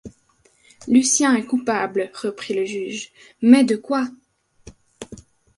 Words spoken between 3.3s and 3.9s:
mais de